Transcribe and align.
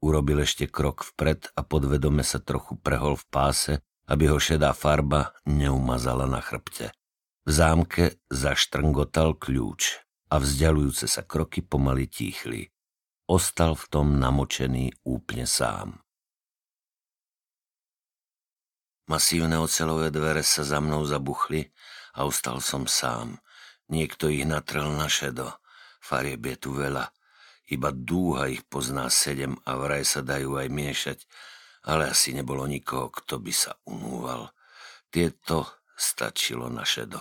Urobil 0.00 0.48
ešte 0.48 0.64
krok 0.64 1.04
vpred 1.04 1.52
a 1.52 1.60
podvedome 1.60 2.24
sa 2.24 2.40
trochu 2.40 2.80
prehol 2.80 3.20
v 3.20 3.28
páse, 3.28 3.72
aby 4.08 4.32
ho 4.32 4.40
šedá 4.40 4.72
farba 4.72 5.36
neumazala 5.44 6.24
na 6.24 6.40
chrbte. 6.40 6.96
V 7.44 7.50
zámke 7.52 8.16
zaštrngotal 8.32 9.36
kľúč 9.36 10.09
a 10.30 10.38
vzdialujúce 10.38 11.10
sa 11.10 11.26
kroky 11.26 11.60
pomaly 11.66 12.06
tíchli. 12.06 12.70
Ostal 13.26 13.74
v 13.74 13.84
tom 13.90 14.06
namočený 14.18 15.06
úplne 15.06 15.46
sám. 15.46 16.02
Masívne 19.10 19.58
ocelové 19.58 20.14
dvere 20.14 20.46
sa 20.46 20.62
za 20.62 20.78
mnou 20.78 21.02
zabuchli 21.02 21.66
a 22.14 22.26
ostal 22.26 22.62
som 22.62 22.86
sám. 22.86 23.42
Niekto 23.90 24.30
ich 24.30 24.46
natrel 24.46 24.86
na 24.94 25.10
šedo. 25.10 25.50
Farieb 25.98 26.46
je 26.46 26.56
tu 26.58 26.70
veľa. 26.78 27.10
Iba 27.70 27.90
dúha 27.90 28.50
ich 28.50 28.62
pozná 28.66 29.10
sedem 29.10 29.58
a 29.66 29.78
vraj 29.78 30.06
sa 30.06 30.22
dajú 30.22 30.58
aj 30.58 30.68
miešať, 30.70 31.18
ale 31.86 32.10
asi 32.10 32.34
nebolo 32.34 32.66
nikoho, 32.70 33.10
kto 33.10 33.42
by 33.42 33.50
sa 33.54 33.74
unúval. 33.86 34.54
Tieto 35.10 35.82
stačilo 35.98 36.70
na 36.70 36.86
šedo. 36.86 37.18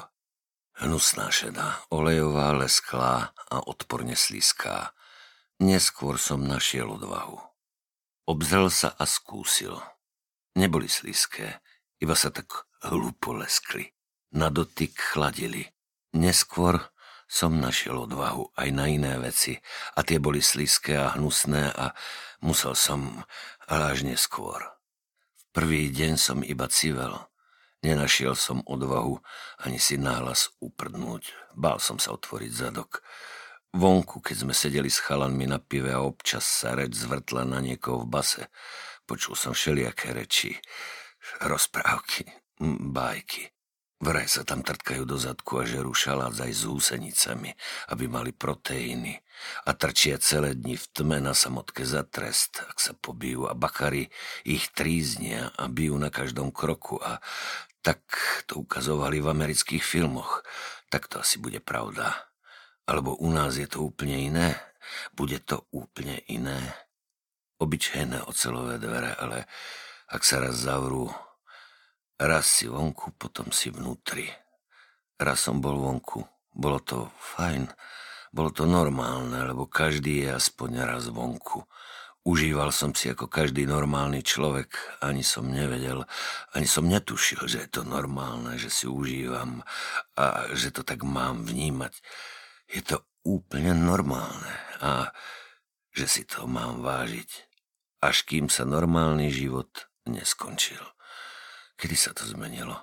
Hnusná 0.79 1.27
šedá, 1.27 1.83
olejová, 1.91 2.55
lesklá 2.55 3.35
a 3.51 3.59
odporne 3.67 4.15
slízká. 4.15 4.95
Neskôr 5.59 6.15
som 6.15 6.39
našiel 6.39 6.87
odvahu. 6.87 7.35
Obzrel 8.23 8.71
sa 8.71 8.95
a 8.95 9.03
skúsil. 9.03 9.75
Neboli 10.55 10.87
slízké, 10.87 11.59
iba 11.99 12.15
sa 12.15 12.31
tak 12.31 12.63
hlupo 12.87 13.35
leskli. 13.35 13.91
Na 14.31 14.47
dotyk 14.47 14.95
chladili. 14.95 15.67
Neskôr 16.15 16.79
som 17.27 17.59
našiel 17.59 18.07
odvahu 18.07 18.55
aj 18.55 18.69
na 18.71 18.87
iné 18.87 19.19
veci 19.19 19.59
a 19.93 20.07
tie 20.07 20.15
boli 20.15 20.39
slízké 20.39 20.95
a 20.95 21.19
hnusné 21.19 21.75
a 21.75 21.91
musel 22.39 22.71
som, 22.71 23.27
ale 23.67 23.99
až 23.99 24.07
neskôr. 24.07 24.63
V 25.35 25.43
prvý 25.51 25.91
deň 25.91 26.15
som 26.15 26.39
iba 26.39 26.71
civel, 26.71 27.19
Nenašiel 27.79 28.35
som 28.35 28.59
odvahu 28.67 29.23
ani 29.63 29.79
si 29.79 29.95
náhlas 29.95 30.51
uprdnúť. 30.59 31.55
Bál 31.55 31.79
som 31.79 31.95
sa 31.95 32.11
otvoriť 32.11 32.51
zadok. 32.51 32.99
Vonku, 33.71 34.19
keď 34.19 34.35
sme 34.43 34.53
sedeli 34.57 34.89
s 34.91 34.99
chalanmi 34.99 35.45
na 35.47 35.61
pive 35.61 35.93
a 35.93 36.03
občas 36.03 36.43
sa 36.43 36.73
reč 36.75 36.97
zvrtla 36.97 37.45
na 37.45 37.61
niekoho 37.61 38.03
v 38.03 38.09
base, 38.09 38.43
počul 39.05 39.37
som 39.37 39.53
všelijaké 39.53 40.11
reči, 40.11 40.57
rozprávky, 41.39 42.25
bajky. 42.89 43.53
Vraj 43.99 44.31
sa 44.31 44.47
tam 44.47 44.63
trtkajú 44.63 45.03
do 45.03 45.19
zadku 45.19 45.59
a 45.59 45.67
žerú 45.67 45.91
šalác 45.91 46.39
aj 46.39 46.51
s 46.55 46.63
úsenicami, 46.63 47.51
aby 47.91 48.07
mali 48.07 48.31
proteíny. 48.31 49.19
A 49.67 49.75
trčia 49.75 50.15
celé 50.23 50.55
dni 50.55 50.79
v 50.79 50.85
tme 50.95 51.19
na 51.19 51.35
samotke 51.35 51.83
za 51.83 52.07
trest, 52.07 52.63
ak 52.63 52.79
sa 52.79 52.95
pobijú. 52.95 53.51
A 53.51 53.59
bakary 53.59 54.07
ich 54.47 54.71
tríznia 54.71 55.51
a 55.59 55.67
bijú 55.67 55.99
na 55.99 56.07
každom 56.07 56.47
kroku. 56.47 56.95
A 57.03 57.19
tak 57.79 58.01
to 58.45 58.59
ukazovali 58.59 59.23
v 59.23 59.31
amerických 59.31 59.83
filmoch. 59.83 60.43
Tak 60.89 61.07
to 61.07 61.21
asi 61.23 61.39
bude 61.39 61.63
pravda. 61.63 62.15
Alebo 62.89 63.15
u 63.15 63.29
nás 63.29 63.55
je 63.55 63.69
to 63.69 63.85
úplne 63.85 64.17
iné. 64.17 64.57
Bude 65.13 65.39
to 65.39 65.69
úplne 65.69 66.19
iné. 66.27 66.57
Obyčajné 67.59 68.23
ocelové 68.25 68.79
dvere, 68.79 69.13
ale 69.19 69.45
ak 70.09 70.23
sa 70.23 70.41
raz 70.41 70.57
zavrú, 70.57 71.11
raz 72.17 72.47
si 72.47 72.65
vonku, 72.65 73.13
potom 73.19 73.51
si 73.53 73.69
vnútri. 73.69 74.25
Raz 75.19 75.45
som 75.45 75.59
bol 75.59 75.77
vonku. 75.77 76.23
Bolo 76.55 76.79
to 76.81 77.11
fajn. 77.35 77.69
Bolo 78.31 78.49
to 78.49 78.65
normálne, 78.65 79.37
lebo 79.43 79.69
každý 79.69 80.25
je 80.25 80.29
aspoň 80.33 80.87
raz 80.87 81.11
vonku. 81.11 81.67
Užíval 82.27 82.75
som 82.75 82.91
si 82.91 83.07
ako 83.07 83.31
každý 83.31 83.63
normálny 83.63 84.19
človek, 84.19 84.75
ani 84.99 85.23
som 85.23 85.47
nevedel, 85.47 86.03
ani 86.51 86.67
som 86.67 86.83
netušil, 86.83 87.47
že 87.47 87.63
je 87.63 87.69
to 87.71 87.87
normálne, 87.87 88.59
že 88.59 88.67
si 88.67 88.91
užívam 88.91 89.63
a 90.19 90.51
že 90.51 90.75
to 90.75 90.83
tak 90.83 91.07
mám 91.07 91.47
vnímať. 91.47 91.95
Je 92.69 92.83
to 92.83 93.07
úplne 93.23 93.71
normálne 93.71 94.51
a 94.83 95.15
že 95.95 96.11
si 96.11 96.27
to 96.27 96.43
mám 96.43 96.83
vážiť, 96.83 97.31
až 98.03 98.27
kým 98.27 98.51
sa 98.51 98.67
normálny 98.67 99.31
život 99.31 99.87
neskončil. 100.03 100.83
Kedy 101.79 101.95
sa 101.95 102.11
to 102.11 102.27
zmenilo? 102.27 102.75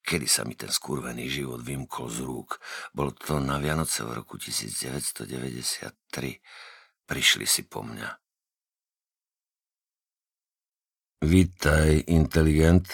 Kedy 0.00 0.24
sa 0.24 0.48
mi 0.48 0.56
ten 0.56 0.72
skurvený 0.72 1.28
život 1.28 1.60
vymkol 1.60 2.08
z 2.08 2.24
rúk? 2.24 2.56
Bolo 2.96 3.12
to 3.12 3.36
na 3.36 3.60
Vianoce 3.60 4.00
v 4.08 4.16
roku 4.16 4.40
1993. 4.40 5.92
Prišli 7.04 7.44
si 7.44 7.68
po 7.68 7.84
mňa. 7.84 8.27
Vítaj, 11.18 12.06
inteligent, 12.14 12.86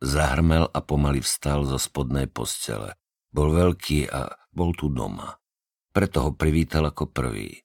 zahrmel 0.00 0.72
a 0.72 0.80
pomaly 0.80 1.20
vstal 1.20 1.68
zo 1.68 1.76
spodnej 1.76 2.24
postele. 2.24 2.96
Bol 3.28 3.52
veľký 3.52 4.08
a 4.08 4.24
bol 4.48 4.72
tu 4.72 4.88
doma. 4.88 5.36
Preto 5.92 6.24
ho 6.24 6.30
privítal 6.32 6.88
ako 6.88 7.12
prvý. 7.12 7.60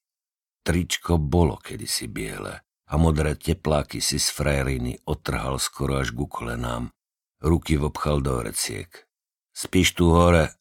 Tričko 0.60 1.16
bolo 1.16 1.56
kedysi 1.56 2.12
biele 2.12 2.68
a 2.68 2.94
modré 3.00 3.40
tepláky 3.40 4.04
si 4.04 4.20
z 4.20 4.28
frajeriny 4.36 5.08
otrhal 5.08 5.56
skoro 5.56 6.04
až 6.04 6.12
ku 6.12 6.28
kolenám. 6.28 6.92
Ruky 7.40 7.80
vopchal 7.80 8.20
do 8.20 8.44
reciek. 8.44 9.08
Spíš 9.56 9.96
tu 9.96 10.12
hore? 10.12 10.52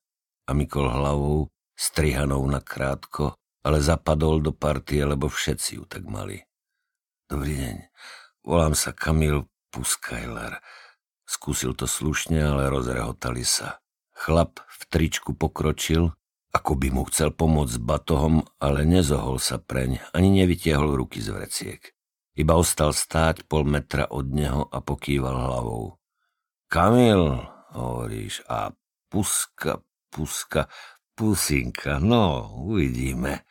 A 0.47 0.55
mykol 0.55 0.87
hlavou, 0.87 1.51
strihanou 1.75 2.47
na 2.47 2.63
krátko, 2.63 3.35
ale 3.67 3.83
zapadol 3.83 4.39
do 4.39 4.55
partie, 4.55 5.03
lebo 5.03 5.27
všetci 5.27 5.83
ju 5.83 5.85
tak 5.91 6.07
mali. 6.07 6.39
Dobrý 7.27 7.59
deň, 7.59 7.77
Volám 8.43 8.75
sa 8.75 8.91
Kamil 8.91 9.47
Puskajler. 9.71 10.59
Skúsil 11.23 11.79
to 11.79 11.87
slušne, 11.87 12.43
ale 12.43 12.67
rozrehotali 12.75 13.47
sa. 13.47 13.79
Chlap 14.19 14.59
v 14.67 14.83
tričku 14.91 15.39
pokročil, 15.39 16.11
ako 16.51 16.73
by 16.75 16.89
mu 16.91 17.07
chcel 17.07 17.31
pomôcť 17.31 17.79
batohom, 17.79 18.43
ale 18.59 18.83
nezohol 18.83 19.39
sa 19.39 19.63
preň, 19.63 20.03
ani 20.11 20.43
nevytiahol 20.43 20.91
ruky 20.99 21.23
z 21.23 21.31
vreciek. 21.31 21.81
Iba 22.35 22.59
ostal 22.59 22.91
stáť 22.91 23.47
pol 23.47 23.63
metra 23.63 24.11
od 24.11 24.35
neho 24.35 24.67
a 24.67 24.83
pokýval 24.83 25.39
hlavou. 25.39 26.03
Kamil, 26.67 27.47
hovoríš, 27.79 28.43
a 28.51 28.75
puska, 29.07 29.87
puska, 30.11 30.67
pusinka, 31.15 32.03
no, 32.03 32.51
uvidíme. 32.59 33.47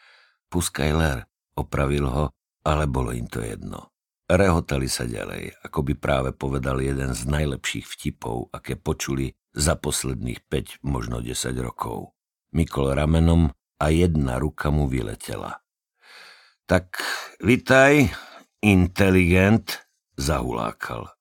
Puskajler, 0.52 1.24
opravil 1.56 2.12
ho, 2.12 2.26
ale 2.68 2.92
bolo 2.92 3.16
im 3.16 3.32
to 3.32 3.40
jedno. 3.40 3.92
Rehotali 4.32 4.88
sa 4.88 5.04
ďalej, 5.04 5.60
ako 5.60 5.92
by 5.92 5.94
práve 6.00 6.32
povedal 6.32 6.80
jeden 6.80 7.12
z 7.12 7.28
najlepších 7.28 7.84
vtipov, 7.84 8.48
aké 8.56 8.80
počuli 8.80 9.36
za 9.52 9.76
posledných 9.76 10.48
5, 10.48 10.88
možno 10.88 11.20
10 11.20 11.52
rokov. 11.60 12.16
Mikol 12.56 12.96
ramenom 12.96 13.52
a 13.52 13.86
jedna 13.92 14.40
ruka 14.40 14.72
mu 14.72 14.88
vyletela. 14.88 15.60
Tak, 16.64 17.04
vitaj, 17.44 18.08
inteligent, 18.64 19.84
zahulákal. 20.16 21.12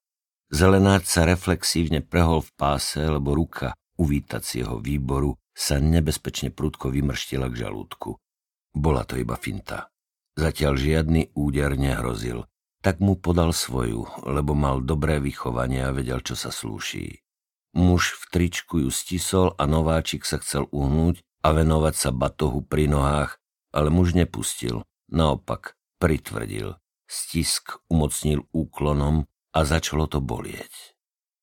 Zelenáč 0.47 1.11
sa 1.11 1.27
reflexívne 1.27 2.07
prehol 2.07 2.47
v 2.47 2.51
páse, 2.55 3.03
lebo 3.03 3.35
ruka 3.35 3.75
uvítacieho 3.99 4.79
výboru 4.79 5.35
sa 5.51 5.83
nebezpečne 5.83 6.55
prudko 6.55 6.95
vymrštila 6.95 7.51
k 7.51 7.67
žalúdku. 7.67 8.15
Bola 8.71 9.03
to 9.03 9.19
iba 9.19 9.35
finta. 9.35 9.91
Zatiaľ 10.39 10.79
žiadny 10.79 11.35
úder 11.35 11.75
nehrozil, 11.75 12.47
tak 12.81 13.01
mu 13.01 13.17
podal 13.17 13.53
svoju, 13.53 14.09
lebo 14.25 14.57
mal 14.57 14.81
dobré 14.81 15.21
vychovanie 15.21 15.85
a 15.85 15.93
vedel, 15.93 16.25
čo 16.25 16.33
sa 16.37 16.49
slúší. 16.49 17.21
Muž 17.77 18.19
v 18.19 18.25
tričku 18.35 18.83
ju 18.83 18.91
stisol 18.91 19.55
a 19.55 19.69
nováčik 19.69 20.27
sa 20.27 20.43
chcel 20.43 20.67
uhnúť 20.75 21.23
a 21.45 21.55
venovať 21.55 21.95
sa 21.95 22.11
batohu 22.11 22.67
pri 22.67 22.91
nohách, 22.91 23.39
ale 23.71 23.89
muž 23.93 24.17
nepustil. 24.17 24.83
Naopak, 25.13 25.79
pritvrdil. 26.03 26.75
Stisk 27.07 27.79
umocnil 27.91 28.47
úklonom 28.55 29.27
a 29.55 29.61
začalo 29.67 30.07
to 30.07 30.23
bolieť. 30.23 30.95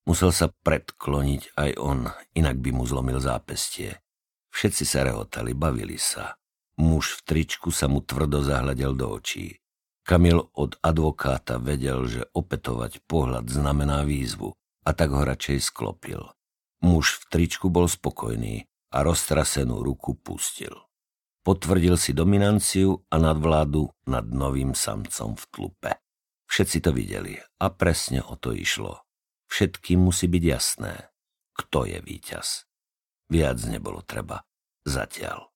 Musel 0.07 0.31
sa 0.31 0.47
predkloniť 0.47 1.59
aj 1.59 1.71
on, 1.75 2.07
inak 2.31 2.63
by 2.63 2.71
mu 2.71 2.87
zlomil 2.87 3.19
zápestie. 3.19 3.99
Všetci 4.55 4.83
sa 4.87 5.03
rehotali, 5.03 5.51
bavili 5.51 5.99
sa. 5.99 6.39
Muž 6.79 7.19
v 7.19 7.21
tričku 7.27 7.69
sa 7.75 7.91
mu 7.91 7.99
tvrdo 7.99 8.39
zahľadel 8.39 8.95
do 8.95 9.11
očí. 9.11 9.59
Kamil 10.07 10.39
od 10.55 10.79
advokáta 10.79 11.59
vedel, 11.59 12.07
že 12.07 12.31
opetovať 12.31 13.03
pohľad 13.11 13.51
znamená 13.51 14.07
výzvu 14.07 14.55
a 14.87 14.95
tak 14.95 15.11
ho 15.11 15.27
radšej 15.27 15.67
sklopil. 15.67 16.31
Muž 16.79 17.19
v 17.19 17.23
tričku 17.27 17.67
bol 17.67 17.91
spokojný 17.91 18.63
a 18.95 19.03
roztrasenú 19.03 19.83
ruku 19.83 20.15
pustil. 20.15 20.71
Potvrdil 21.43 21.99
si 21.99 22.15
dominanciu 22.15 23.03
a 23.11 23.19
nadvládu 23.19 23.91
nad 24.07 24.23
novým 24.23 24.71
samcom 24.71 25.35
v 25.35 25.43
tlupe. 25.51 25.91
Všetci 26.47 26.87
to 26.87 26.95
videli 26.95 27.35
a 27.59 27.67
presne 27.67 28.23
o 28.23 28.39
to 28.39 28.55
išlo. 28.55 29.03
Všetkým 29.51 30.07
musí 30.07 30.31
byť 30.31 30.43
jasné, 30.43 31.11
kto 31.51 31.83
je 31.83 31.99
víťaz. 31.99 32.63
Viac 33.27 33.59
nebolo 33.67 33.99
treba. 34.07 34.47
Zatiaľ. 34.87 35.51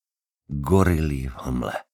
Gorily 0.52 1.32
v 1.32 1.36
hmle. 1.40 1.91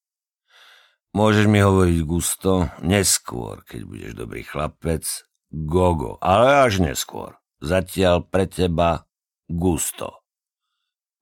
Môžeš 1.17 1.49
mi 1.49 1.57
hovoriť 1.57 2.05
gusto, 2.05 2.69
neskôr, 2.85 3.65
keď 3.65 3.89
budeš 3.89 4.11
dobrý 4.13 4.45
chlapec, 4.45 5.01
gogo, 5.49 6.21
ale 6.21 6.61
až 6.69 6.77
neskôr. 6.77 7.41
Zatiaľ 7.57 8.21
pre 8.21 8.45
teba 8.45 9.09
gusto. 9.49 10.21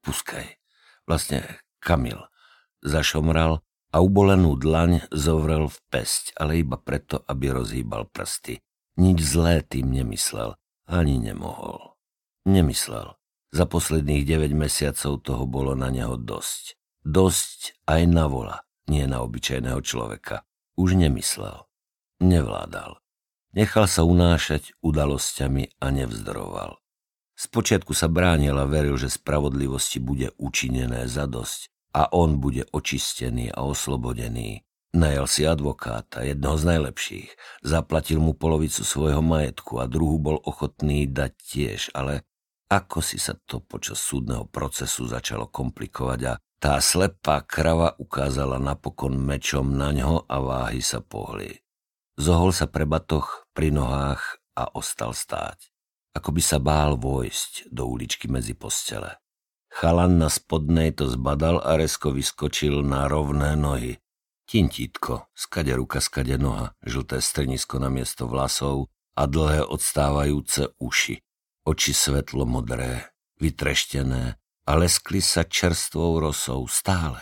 Puskaj. 0.04 0.60
Vlastne 1.08 1.64
Kamil 1.80 2.20
zašomral 2.84 3.64
a 3.96 3.98
ubolenú 4.04 4.60
dlaň 4.60 5.08
zovrel 5.16 5.72
v 5.72 5.80
pesť, 5.88 6.36
ale 6.44 6.60
iba 6.60 6.76
preto, 6.76 7.24
aby 7.32 7.56
rozhýbal 7.56 8.12
prsty. 8.12 8.60
Nič 9.00 9.24
zlé 9.24 9.64
tým 9.64 9.96
nemyslel, 9.96 10.60
ani 10.92 11.24
nemohol. 11.24 11.96
Nemyslel. 12.44 13.16
Za 13.56 13.64
posledných 13.64 14.28
9 14.28 14.60
mesiacov 14.60 15.24
toho 15.24 15.48
bolo 15.48 15.72
na 15.72 15.88
neho 15.88 16.20
dosť. 16.20 16.76
Dosť 17.08 17.80
aj 17.88 18.02
na 18.12 18.28
vola, 18.28 18.65
nie 18.92 19.06
na 19.10 19.22
obyčajného 19.26 19.82
človeka. 19.82 20.46
Už 20.76 20.98
nemyslel. 21.00 21.66
Nevládal. 22.20 23.00
Nechal 23.56 23.88
sa 23.88 24.04
unášať 24.04 24.76
udalosťami 24.84 25.80
a 25.80 25.88
nevzdoroval. 25.92 26.80
Spočiatku 27.36 27.92
sa 27.92 28.08
bránil 28.08 28.56
a 28.56 28.68
veril, 28.68 28.96
že 28.96 29.12
spravodlivosti 29.12 30.00
bude 30.00 30.32
učinené 30.40 31.08
za 31.08 31.28
dosť, 31.28 31.72
a 31.96 32.12
on 32.12 32.44
bude 32.44 32.68
očistený 32.76 33.56
a 33.56 33.64
oslobodený. 33.64 34.68
Najal 34.96 35.28
si 35.28 35.44
advokáta, 35.48 36.24
jednoho 36.24 36.60
z 36.60 36.76
najlepších, 36.76 37.30
zaplatil 37.64 38.20
mu 38.20 38.36
polovicu 38.36 38.84
svojho 38.84 39.24
majetku 39.24 39.80
a 39.80 39.88
druhú 39.88 40.20
bol 40.20 40.38
ochotný 40.44 41.08
dať 41.08 41.32
tiež, 41.36 41.82
ale 41.96 42.28
ako 42.68 43.00
si 43.00 43.20
sa 43.20 43.36
to 43.48 43.64
počas 43.64 44.00
súdneho 44.00 44.48
procesu 44.48 45.08
začalo 45.08 45.48
komplikovať 45.48 46.20
a 46.28 46.34
tá 46.66 46.82
slepá 46.82 47.46
krava 47.46 47.94
ukázala 48.02 48.58
napokon 48.58 49.14
mečom 49.22 49.78
na 49.78 49.94
ňo 49.94 50.26
a 50.26 50.42
váhy 50.42 50.82
sa 50.82 50.98
pohli. 50.98 51.62
Zohol 52.18 52.58
sa 52.58 52.66
pre 52.66 52.90
batoch 52.90 53.46
pri 53.54 53.70
nohách 53.70 54.42
a 54.58 54.74
ostal 54.74 55.14
stáť. 55.14 55.70
Ako 56.18 56.34
by 56.34 56.42
sa 56.42 56.58
bál 56.58 56.98
vojsť 56.98 57.70
do 57.70 57.86
uličky 57.86 58.26
medzi 58.26 58.58
postele. 58.58 59.14
Chalan 59.70 60.18
na 60.18 60.26
spodnej 60.26 60.90
to 60.98 61.06
zbadal 61.06 61.62
a 61.62 61.78
resko 61.78 62.10
vyskočil 62.10 62.82
na 62.82 63.06
rovné 63.06 63.54
nohy. 63.54 64.02
Tintítko, 64.50 65.30
skade 65.38 65.70
ruka, 65.70 66.02
skade 66.02 66.34
noha, 66.42 66.74
žlté 66.82 67.22
strnisko 67.22 67.78
na 67.78 67.94
miesto 67.94 68.26
vlasov 68.26 68.90
a 69.14 69.30
dlhé 69.30 69.62
odstávajúce 69.70 70.74
uši. 70.82 71.22
Oči 71.62 71.94
svetlo 71.94 72.50
modré, 72.50 73.14
vytreštené 73.38 74.42
a 74.66 74.72
leskli 74.78 75.22
sa 75.22 75.46
čerstvou 75.46 76.22
rosou 76.22 76.66
stále. 76.66 77.22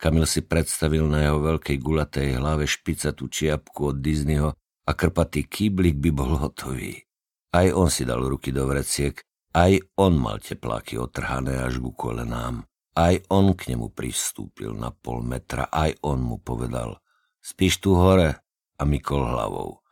Kamil 0.00 0.24
si 0.24 0.40
predstavil 0.40 1.04
na 1.04 1.28
jeho 1.28 1.38
veľkej 1.44 1.76
gulatej 1.76 2.40
hlave 2.40 2.64
špicatú 2.64 3.28
čiapku 3.28 3.92
od 3.92 4.00
Disneyho 4.00 4.56
a 4.88 4.90
krpatý 4.96 5.44
kýblik 5.44 6.00
by 6.00 6.10
bol 6.12 6.40
hotový. 6.40 7.04
Aj 7.52 7.68
on 7.76 7.92
si 7.92 8.08
dal 8.08 8.24
ruky 8.24 8.48
do 8.48 8.64
vreciek 8.64 9.20
aj 9.50 9.82
on 9.98 10.14
mal 10.14 10.38
tepláky 10.38 10.94
otrhané 10.94 11.58
až 11.58 11.82
ku 11.82 11.90
kolenám. 11.90 12.62
Aj 12.94 13.18
on 13.34 13.50
k 13.58 13.74
nemu 13.74 13.90
pristúpil 13.90 14.70
na 14.78 14.94
pol 14.94 15.26
metra, 15.26 15.66
aj 15.66 15.98
on 16.06 16.22
mu 16.22 16.38
povedal 16.38 17.02
Spíš 17.42 17.82
tu 17.82 17.98
hore? 17.98 18.38
A 18.78 18.82
mykol 18.86 19.26
hlavou. 19.26 19.82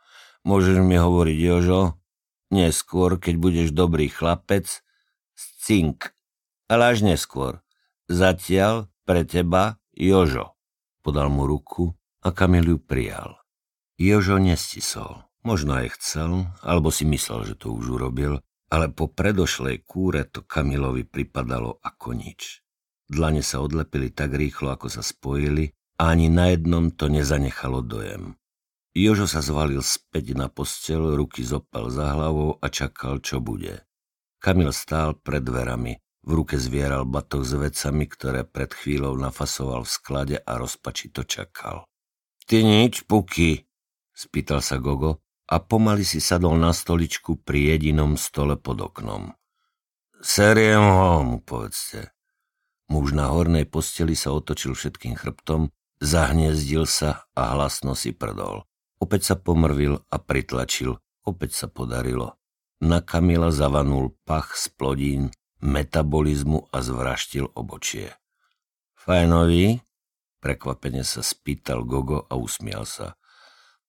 Môžeš 0.47 0.79
mi 0.79 0.95
hovoriť, 0.95 1.37
Jožo? 1.43 1.99
Neskôr, 2.55 3.19
keď 3.19 3.35
budeš 3.35 3.67
dobrý 3.75 4.07
chlapec, 4.07 4.65
cink. 5.35 6.15
Ale 6.69 6.93
až 6.93 7.01
neskôr. 7.01 7.65
Zatiaľ 8.05 8.93
pre 9.09 9.25
teba, 9.25 9.81
Jožo. 9.97 10.53
Podal 11.01 11.33
mu 11.33 11.49
ruku 11.49 11.97
a 12.21 12.29
Kamil 12.29 12.77
ju 12.77 12.77
prijal. 12.77 13.41
Jožo 13.97 14.37
nestisol. 14.37 15.25
Možno 15.41 15.81
aj 15.81 15.97
chcel, 15.97 16.45
alebo 16.61 16.93
si 16.93 17.09
myslel, 17.09 17.49
že 17.49 17.55
to 17.57 17.73
už 17.73 17.97
urobil, 17.97 18.43
ale 18.69 18.93
po 18.93 19.09
predošlej 19.09 19.81
kúre 19.87 20.29
to 20.29 20.45
Kamilovi 20.45 21.07
pripadalo 21.09 21.81
ako 21.81 22.13
nič. 22.13 22.61
Dlane 23.09 23.41
sa 23.41 23.65
odlepili 23.65 24.13
tak 24.13 24.37
rýchlo, 24.37 24.69
ako 24.69 24.93
sa 24.93 25.01
spojili 25.01 25.73
a 25.97 26.13
ani 26.13 26.29
na 26.29 26.53
jednom 26.53 26.93
to 26.93 27.09
nezanechalo 27.09 27.81
dojem. 27.81 28.37
Jožo 28.93 29.25
sa 29.25 29.41
zvalil 29.41 29.81
späť 29.81 30.37
na 30.37 30.51
postel, 30.51 31.17
ruky 31.17 31.41
zopal 31.41 31.89
za 31.89 32.13
hlavou 32.13 32.61
a 32.61 32.67
čakal, 32.69 33.23
čo 33.23 33.41
bude. 33.41 33.85
Kamil 34.37 34.69
stál 34.69 35.17
pred 35.17 35.41
dverami, 35.41 35.97
v 36.23 36.31
ruke 36.35 36.59
zvieral 36.59 37.07
batoh 37.07 37.43
s 37.43 37.55
vecami, 37.55 38.05
ktoré 38.05 38.43
pred 38.43 38.71
chvíľou 38.73 39.15
nafasoval 39.15 39.87
v 39.87 39.91
sklade 39.91 40.37
a 40.39 40.51
rozpačito 40.59 41.23
čakal. 41.23 41.87
Ty 42.49 42.65
nič, 42.65 43.05
Puky? 43.05 43.63
spýtal 44.11 44.59
sa 44.59 44.81
Gogo 44.81 45.23
a 45.47 45.63
pomaly 45.63 46.03
si 46.03 46.19
sadol 46.19 46.59
na 46.59 46.75
stoličku 46.75 47.39
pri 47.41 47.77
jedinom 47.77 48.19
stole 48.19 48.59
pod 48.59 48.83
oknom. 48.83 49.31
Seriem 50.19 50.83
ho, 50.83 51.23
mu 51.23 51.37
povedzte. 51.39 52.11
Muž 52.91 53.15
na 53.15 53.31
hornej 53.31 53.69
posteli 53.69 54.17
sa 54.17 54.35
otočil 54.35 54.75
všetkým 54.75 55.15
chrbtom, 55.15 55.71
zahniezdil 56.03 56.83
sa 56.83 57.29
a 57.31 57.55
hlasno 57.55 57.95
si 57.95 58.11
prdol. 58.11 58.67
Opäť 58.99 59.31
sa 59.31 59.35
pomrvil 59.39 60.03
a 60.11 60.17
pritlačil, 60.19 60.99
opäť 61.23 61.55
sa 61.55 61.67
podarilo. 61.71 62.35
Na 62.83 62.99
Kamila 62.99 63.53
zavanul 63.53 64.17
pach 64.27 64.59
z 64.59 64.67
plodín, 64.75 65.31
metabolizmu 65.59 66.71
a 66.71 66.77
zvraštil 66.79 67.51
obočie. 67.55 68.15
Fajnový? 68.95 69.79
Prekvapene 70.39 71.03
sa 71.03 71.19
spýtal 71.19 71.83
Gogo 71.83 72.23
a 72.31 72.39
usmial 72.39 72.87
sa. 72.87 73.19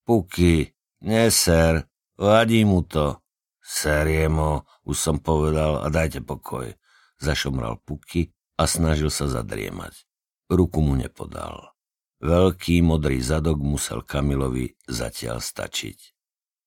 Puky, 0.02 0.74
Neser, 1.00 1.86
vadí 2.18 2.66
mu 2.66 2.82
to. 2.84 3.22
Seriemo, 3.62 4.66
už 4.82 4.96
som 4.98 5.16
povedal 5.22 5.80
a 5.80 5.86
dajte 5.88 6.20
pokoj. 6.20 6.74
Zašomral 7.22 7.78
puky 7.86 8.34
a 8.58 8.66
snažil 8.66 9.08
sa 9.08 9.30
zadriemať. 9.30 10.04
Ruku 10.50 10.82
mu 10.82 10.98
nepodal. 10.98 11.72
Veľký 12.20 12.84
modrý 12.84 13.22
zadok 13.22 13.62
musel 13.62 14.04
Kamilovi 14.04 14.76
zatiaľ 14.84 15.40
stačiť. 15.40 16.19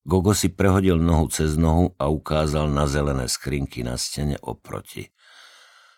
Gogo 0.04 0.36
si 0.36 0.52
prehodil 0.52 1.00
nohu 1.00 1.32
cez 1.32 1.56
nohu 1.56 1.96
a 1.96 2.12
ukázal 2.12 2.68
na 2.68 2.92
zelené 2.92 3.32
skrinky 3.32 3.88
na 3.88 3.96
stene 3.96 4.36
oproti. 4.44 5.08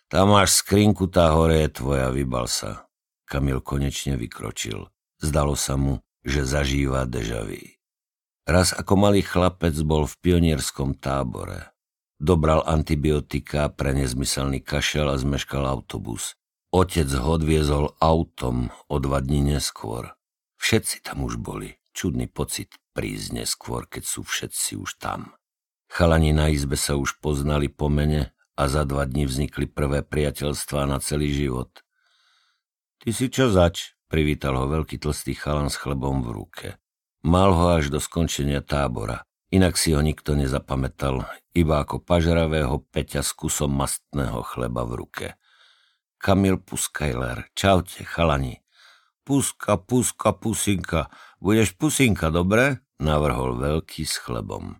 Tam 0.05 0.29
máš 0.29 0.61
skrinku, 0.61 1.09
tá 1.09 1.33
hore 1.33 1.65
je 1.65 1.81
tvoja, 1.81 2.13
vybal 2.13 2.45
sa. 2.45 2.85
Kamil 3.25 3.65
konečne 3.65 4.13
vykročil. 4.13 4.85
Zdalo 5.17 5.57
sa 5.57 5.73
mu, 5.73 6.05
že 6.21 6.45
zažíva 6.45 7.09
dežavý. 7.09 7.81
Raz 8.45 8.77
ako 8.77 8.93
malý 8.93 9.25
chlapec 9.25 9.73
bol 9.81 10.05
v 10.05 10.13
pionierskom 10.21 10.93
tábore. 10.93 11.73
Dobral 12.21 12.61
antibiotika 12.61 13.73
pre 13.73 13.97
nezmyselný 13.97 14.61
kašel 14.61 15.09
a 15.09 15.17
zmeškal 15.17 15.65
autobus. 15.65 16.37
Otec 16.69 17.09
ho 17.09 17.41
odviezol 17.41 17.97
autom 17.97 18.69
o 18.85 18.95
dva 19.01 19.17
dní 19.25 19.57
neskôr. 19.57 20.13
Všetci 20.61 21.01
tam 21.01 21.25
už 21.25 21.41
boli. 21.41 21.81
Čudný 21.95 22.29
pocit 22.29 22.69
prísť 22.95 23.43
neskôr, 23.43 23.83
keď 23.91 24.03
sú 24.07 24.23
všetci 24.23 24.79
už 24.79 24.95
tam. 24.95 25.35
Chalani 25.91 26.31
na 26.31 26.47
izbe 26.47 26.79
sa 26.79 26.95
už 26.95 27.19
poznali 27.19 27.67
po 27.67 27.91
mene 27.91 28.31
a 28.55 28.71
za 28.71 28.87
dva 28.87 29.03
dní 29.03 29.27
vznikli 29.27 29.67
prvé 29.67 29.99
priateľstvá 30.01 30.87
na 30.87 31.03
celý 31.03 31.35
život. 31.35 31.83
Ty 33.03 33.09
si 33.11 33.27
čo 33.27 33.51
zač? 33.51 33.93
Privítal 34.07 34.55
ho 34.55 34.65
veľký 34.71 34.95
tlstý 35.03 35.35
chalan 35.35 35.67
s 35.67 35.75
chlebom 35.75 36.23
v 36.23 36.29
ruke. 36.31 36.67
Mal 37.25 37.51
ho 37.51 37.75
až 37.75 37.91
do 37.91 37.99
skončenia 37.99 38.63
tábora. 38.63 39.27
Inak 39.51 39.77
si 39.77 39.93
ho 39.93 40.01
nikto 40.01 40.33
nezapamätal, 40.37 41.25
iba 41.53 41.81
ako 41.81 42.01
pažravého 42.01 42.81
Peťa 42.91 43.21
s 43.21 43.33
kusom 43.33 43.73
mastného 43.75 44.41
chleba 44.45 44.87
v 44.87 44.93
ruke. 45.05 45.27
Kamil 46.21 46.57
Puskajler, 46.61 47.49
čaute, 47.53 48.01
chalani. 48.07 48.61
Puska, 49.25 49.77
puska, 49.81 50.37
pusinka. 50.37 51.09
Budeš 51.41 51.73
pusinka, 51.73 52.29
dobre? 52.29 52.84
Navrhol 53.01 53.59
veľký 53.59 54.07
s 54.07 54.19
chlebom. 54.23 54.79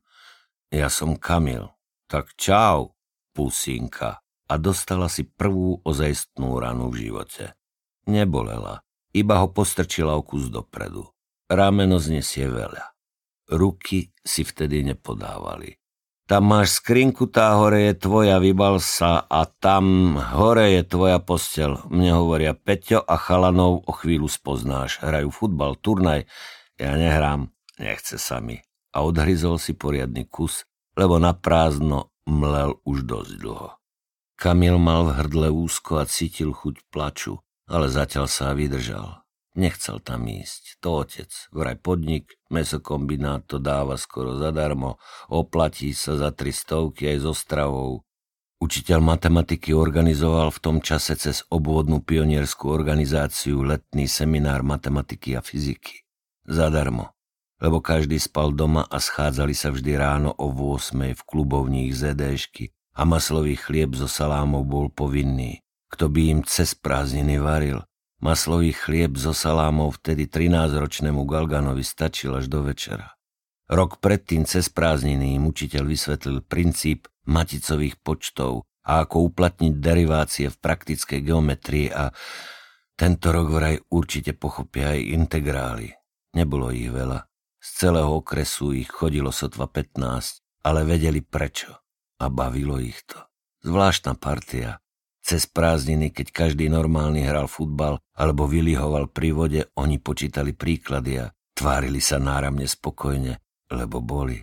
Ja 0.72 0.88
som 0.88 1.20
Kamil. 1.20 1.68
Tak 2.08 2.38
čau, 2.40 2.96
pusinka. 3.36 4.24
A 4.46 4.54
dostala 4.62 5.10
si 5.10 5.26
prvú 5.26 5.82
ozajstnú 5.82 6.62
ranu 6.62 6.94
v 6.94 7.10
živote. 7.10 7.58
Nebolela, 8.06 8.86
iba 9.10 9.42
ho 9.42 9.50
postrčila 9.50 10.14
o 10.14 10.22
kus 10.22 10.54
dopredu. 10.54 11.10
Rameno 11.50 11.98
znesie 11.98 12.46
veľa. 12.46 12.94
Ruky 13.50 14.14
si 14.22 14.42
vtedy 14.46 14.86
nepodávali. 14.86 15.78
Tam 16.26 16.50
máš 16.50 16.82
skrinku, 16.82 17.30
tá 17.30 17.54
hore 17.54 17.94
je 17.94 18.02
tvoja, 18.02 18.42
vybal 18.42 18.82
sa 18.82 19.22
a 19.30 19.46
tam 19.46 20.18
hore 20.18 20.74
je 20.74 20.82
tvoja 20.82 21.22
postel. 21.22 21.78
Mne 21.86 22.18
hovoria 22.18 22.58
Peťo 22.58 23.06
a 23.06 23.14
chalanov 23.14 23.86
o 23.86 23.92
chvíľu 23.94 24.26
spoznáš. 24.26 24.98
Hrajú 25.06 25.30
futbal, 25.30 25.78
turnaj. 25.78 26.26
Ja 26.82 26.98
nehrám, 26.98 27.54
nechce 27.80 28.20
sa 28.20 28.40
mi. 28.40 28.62
A 28.96 29.04
odhryzol 29.04 29.60
si 29.60 29.76
poriadny 29.76 30.24
kus, 30.28 30.64
lebo 30.96 31.20
na 31.20 31.36
prázdno 31.36 32.16
mlel 32.24 32.80
už 32.88 33.04
dosť 33.04 33.34
dlho. 33.44 33.70
Kamil 34.36 34.76
mal 34.76 35.08
v 35.08 35.16
hrdle 35.16 35.48
úzko 35.52 36.04
a 36.04 36.06
cítil 36.08 36.52
chuť 36.52 36.92
plaču, 36.92 37.40
ale 37.72 37.88
zatiaľ 37.88 38.28
sa 38.28 38.52
vydržal. 38.52 39.24
Nechcel 39.56 40.04
tam 40.04 40.28
ísť. 40.28 40.84
To 40.84 41.08
otec. 41.08 41.32
Vraj 41.56 41.80
podnik, 41.80 42.36
mesokombinát 42.52 43.48
to 43.48 43.56
dáva 43.56 43.96
skoro 43.96 44.36
zadarmo. 44.36 45.00
Oplatí 45.32 45.96
sa 45.96 46.20
za 46.20 46.36
tri 46.36 46.52
stovky 46.52 47.08
aj 47.16 47.18
so 47.24 47.32
stravou. 47.32 48.04
Učiteľ 48.60 49.00
matematiky 49.00 49.72
organizoval 49.72 50.52
v 50.52 50.60
tom 50.60 50.78
čase 50.84 51.16
cez 51.16 51.48
obvodnú 51.48 52.04
pionierskú 52.04 52.68
organizáciu 52.68 53.64
letný 53.64 54.12
seminár 54.12 54.64
matematiky 54.68 55.40
a 55.40 55.42
fyziky. 55.44 56.04
Zadarmo. 56.44 57.15
Lebo 57.60 57.80
každý 57.80 58.20
spal 58.20 58.52
doma 58.52 58.84
a 58.84 59.00
schádzali 59.00 59.56
sa 59.56 59.72
vždy 59.72 59.96
ráno 59.96 60.32
o 60.36 60.52
8 60.52 61.16
v 61.16 61.22
klubovních 61.24 61.96
ZDšky 61.96 62.72
a 63.00 63.08
maslový 63.08 63.56
chlieb 63.56 63.96
so 63.96 64.12
salámou 64.12 64.68
bol 64.68 64.92
povinný. 64.92 65.64
Kto 65.92 66.12
by 66.12 66.22
im 66.36 66.40
cez 66.44 66.76
prázdniny 66.76 67.40
varil, 67.40 67.86
Maslový 68.24 68.72
chlieb 68.72 69.20
so 69.20 69.36
salámov 69.36 70.00
vtedy 70.00 70.32
13-ročnému 70.32 71.28
Galganovi 71.28 71.84
stačil 71.84 72.32
až 72.34 72.48
do 72.48 72.64
večera. 72.64 73.14
Rok 73.68 74.00
predtým 74.00 74.48
cez 74.48 74.72
prázdniny 74.72 75.36
im 75.36 75.52
učiteľ 75.52 75.84
vysvetlil 75.84 76.38
princíp 76.42 77.12
maticových 77.28 78.00
počtov 78.00 78.66
a 78.88 79.04
ako 79.04 79.30
uplatniť 79.30 79.74
derivácie 79.78 80.48
v 80.48 80.58
praktickej 80.58 81.20
geometrii 81.28 81.92
a 81.92 82.10
tento 82.96 83.30
rok 83.36 83.52
vraj 83.52 83.76
určite 83.92 84.32
pochopia 84.32 84.96
aj 84.96 85.02
integrály. 85.06 85.92
Nebolo 86.34 86.72
ich 86.72 86.88
veľa. 86.88 87.20
Z 87.66 87.90
celého 87.90 88.22
okresu 88.22 88.78
ich 88.78 88.94
chodilo 88.94 89.34
sotva 89.34 89.66
15, 89.66 89.98
ale 90.70 90.86
vedeli 90.86 91.26
prečo 91.26 91.74
a 92.22 92.30
bavilo 92.30 92.78
ich 92.78 93.02
to. 93.10 93.18
Zvláštna 93.66 94.14
partia, 94.22 94.78
cez 95.26 95.50
prázdniny, 95.50 96.14
keď 96.14 96.30
každý 96.30 96.70
normálny 96.70 97.26
hral 97.26 97.50
futbal 97.50 97.98
alebo 98.14 98.46
vylihoval 98.46 99.10
pri 99.10 99.30
vode, 99.34 99.62
oni 99.82 99.98
počítali 99.98 100.54
príklady 100.54 101.26
a 101.26 101.34
tvárili 101.58 101.98
sa 101.98 102.22
náramne 102.22 102.70
spokojne, 102.70 103.42
lebo 103.74 103.98
boli. 103.98 104.38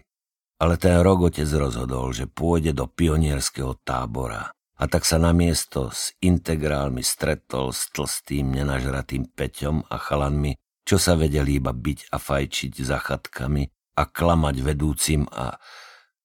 Ale 0.59 0.75
ten 0.75 0.99
rok 0.99 1.31
otec 1.31 1.47
rozhodol, 1.47 2.11
že 2.11 2.27
pôjde 2.27 2.75
do 2.75 2.91
pionierského 2.91 3.79
tábora. 3.87 4.51
A 4.83 4.91
tak 4.91 5.07
sa 5.07 5.23
na 5.23 5.31
miesto 5.31 5.95
s 5.95 6.11
integrálmi 6.19 7.07
stretol 7.07 7.71
s 7.71 7.87
tlstým 7.95 8.51
nenažratým 8.51 9.31
Peťom 9.31 9.87
a 9.87 9.95
chalanmi, 9.95 10.59
čo 10.83 10.97
sa 10.99 11.15
vedeli 11.15 11.59
iba 11.59 11.71
byť 11.71 12.11
a 12.11 12.17
fajčiť 12.19 12.73
za 12.83 12.99
chatkami 12.99 13.65
a 13.99 14.03
klamať 14.09 14.57
vedúcim 14.63 15.29
a 15.31 15.57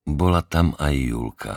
bola 0.08 0.40
tam 0.40 0.72
aj 0.80 0.96
Julka. 0.96 1.56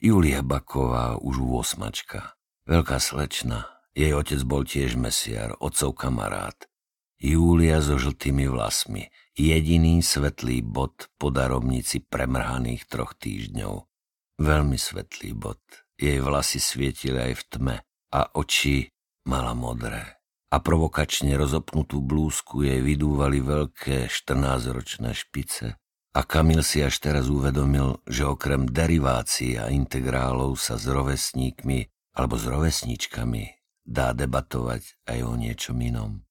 Julia 0.00 0.40
Baková 0.46 1.18
už 1.20 1.42
osmačka. 1.42 2.38
Veľká 2.64 3.02
slečna. 3.02 3.68
Jej 3.92 4.14
otec 4.14 4.40
bol 4.46 4.62
tiež 4.62 4.94
mesiar, 4.94 5.58
otcov 5.58 5.98
kamarát. 5.98 6.56
Júlia 7.20 7.82
so 7.84 8.00
žltými 8.00 8.48
vlasmi. 8.48 9.10
Jediný 9.36 10.00
svetlý 10.00 10.64
bod 10.64 11.10
po 11.20 11.28
darobnici 11.28 12.00
premrhaných 12.00 12.88
troch 12.88 13.12
týždňov. 13.18 13.74
Veľmi 14.40 14.78
svetlý 14.80 15.36
bod. 15.36 15.60
Jej 16.00 16.22
vlasy 16.24 16.62
svietili 16.62 17.20
aj 17.20 17.34
v 17.36 17.42
tme 17.52 17.76
a 18.14 18.20
oči 18.38 18.88
mala 19.28 19.52
modré. 19.52 20.19
A 20.50 20.58
provokačne 20.58 21.38
rozopnutú 21.38 22.02
blúzku 22.02 22.66
jej 22.66 22.82
vydúvali 22.82 23.38
veľké 23.38 24.10
14-ročné 24.10 25.14
špice 25.14 25.78
a 26.10 26.26
Kamil 26.26 26.66
si 26.66 26.82
až 26.82 26.98
teraz 26.98 27.30
uvedomil, 27.30 28.02
že 28.02 28.26
okrem 28.26 28.66
derivácií 28.66 29.54
a 29.54 29.70
integrálov 29.70 30.58
sa 30.58 30.74
s 30.74 30.90
rovesníkmi 30.90 31.86
alebo 32.18 32.34
s 32.34 32.50
rovesníčkami 32.50 33.42
dá 33.86 34.10
debatovať 34.10 35.06
aj 35.06 35.18
o 35.22 35.32
niečom 35.38 35.78
inom. 35.78 36.26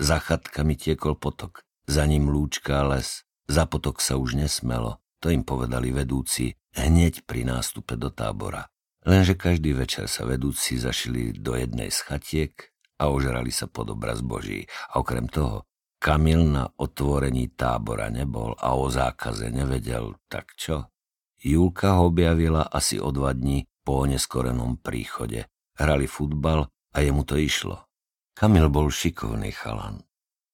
Za 0.00 0.24
chatkami 0.24 0.74
tiekol 0.74 1.14
potok, 1.20 1.62
za 1.84 2.08
ním 2.08 2.32
lúčka 2.32 2.80
a 2.80 2.96
les. 2.96 3.28
Za 3.44 3.68
potok 3.68 4.00
sa 4.00 4.16
už 4.16 4.40
nesmelo, 4.40 5.04
to 5.20 5.28
im 5.28 5.44
povedali 5.44 5.92
vedúci 5.92 6.56
hneď 6.72 7.28
pri 7.28 7.44
nástupe 7.44 8.00
do 8.00 8.08
tábora. 8.08 8.72
Lenže 9.04 9.36
každý 9.36 9.76
večer 9.76 10.08
sa 10.08 10.24
vedúci 10.24 10.80
zašili 10.80 11.36
do 11.36 11.52
jednej 11.52 11.92
z 11.92 12.00
chatiek 12.08 12.72
a 12.98 13.10
ožrali 13.10 13.50
sa 13.50 13.66
pod 13.66 13.94
obraz 13.94 14.22
Boží. 14.22 14.66
A 14.94 15.02
okrem 15.02 15.26
toho 15.26 15.66
Kamil 16.04 16.44
na 16.52 16.68
otvorení 16.68 17.56
tábora 17.56 18.12
nebol 18.12 18.52
a 18.60 18.76
o 18.76 18.92
zákaze 18.92 19.48
nevedel, 19.48 20.12
tak 20.28 20.52
čo? 20.52 20.92
Julka 21.40 21.96
ho 21.96 22.12
objavila 22.12 22.68
asi 22.68 23.00
o 23.00 23.08
dva 23.08 23.32
dní 23.32 23.64
po 23.80 24.04
neskorenom 24.04 24.84
príchode. 24.84 25.48
Hrali 25.80 26.04
futbal 26.04 26.68
a 26.68 26.96
jemu 27.00 27.24
to 27.24 27.40
išlo. 27.40 27.88
Kamil 28.36 28.68
bol 28.68 28.92
šikovný 28.92 29.48
chalan. 29.56 30.04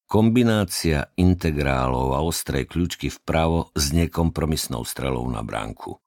Kombinácia 0.07 1.11
integrálov 1.19 2.15
a 2.15 2.23
ostré 2.23 2.63
kľúčky 2.63 3.11
vpravo 3.11 3.75
s 3.75 3.91
nekompromisnou 3.91 4.83
strelou 4.83 5.23
na 5.27 5.43
bránku. 5.43 5.99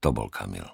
To 0.00 0.08
bol 0.08 0.28
Kamil. 0.32 0.68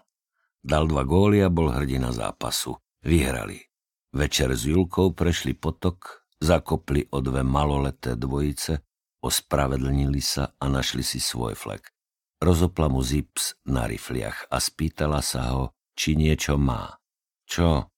Dal 0.62 0.86
dva 0.86 1.02
góly 1.02 1.42
a 1.42 1.50
bol 1.50 1.74
hrdina 1.74 2.14
zápasu. 2.14 2.78
Vyhrali. 3.02 3.71
Večer 4.12 4.52
s 4.52 4.68
Julkou 4.68 5.16
prešli 5.16 5.56
potok 5.56 6.28
zakopli 6.36 7.08
o 7.16 7.24
dve 7.24 7.40
maloleté 7.40 8.12
dvojice, 8.12 8.84
ospravedlnili 9.24 10.20
sa 10.20 10.52
a 10.60 10.68
našli 10.68 11.00
si 11.00 11.16
svoj 11.16 11.56
flek. 11.56 11.88
Rozopla 12.36 12.92
mu 12.92 13.00
zips 13.00 13.56
na 13.64 13.88
rifliach 13.88 14.52
a 14.52 14.60
spýtala 14.60 15.24
sa 15.24 15.56
ho, 15.56 15.72
či 15.96 16.12
niečo 16.12 16.60
má. 16.60 17.00
Čo? 17.48 17.88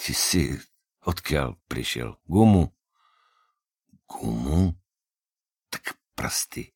Ty 0.00 0.12
si 0.16 0.56
odkiaľ 1.04 1.60
prišiel? 1.68 2.16
Gumu? 2.24 2.72
Gumu? 4.08 4.72
Tak 5.68 6.00
prsty. 6.16 6.72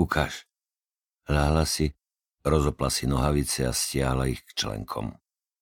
Ukáž. 0.00 0.48
Láhla 1.28 1.68
si, 1.68 1.92
rozopla 2.48 2.88
si 2.88 3.04
nohavice 3.04 3.68
a 3.68 3.76
stiahla 3.76 4.32
ich 4.32 4.40
k 4.40 4.56
členkom. 4.56 5.20